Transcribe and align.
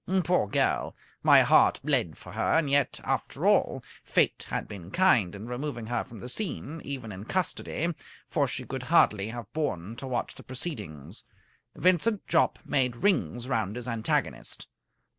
Poor 0.23 0.47
girl! 0.47 0.95
My 1.21 1.43
heart 1.43 1.79
bled 1.83 2.17
for 2.17 2.31
her. 2.31 2.53
And 2.57 2.71
yet, 2.71 2.99
after 3.03 3.45
all, 3.45 3.83
Fate 4.03 4.47
had 4.49 4.67
been 4.67 4.89
kind 4.89 5.35
in 5.35 5.45
removing 5.45 5.85
her 5.85 6.03
from 6.03 6.19
the 6.21 6.27
scene, 6.27 6.81
even 6.83 7.11
in 7.11 7.25
custody, 7.25 7.89
for 8.27 8.47
she 8.47 8.65
could 8.65 8.81
hardly 8.89 9.27
have 9.27 9.53
borne 9.53 9.95
to 9.97 10.07
watch 10.07 10.33
the 10.33 10.43
proceedings. 10.43 11.23
Vincent 11.75 12.25
Jopp 12.25 12.57
made 12.65 12.95
rings 12.95 13.47
round 13.47 13.75
his 13.75 13.87
antagonist. 13.87 14.65